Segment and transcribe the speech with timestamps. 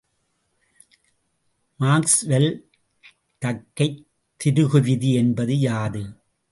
[1.79, 2.49] Maxwell
[3.41, 4.01] தக்கைத்
[4.41, 6.03] திருகுவிதி என்பது யாது?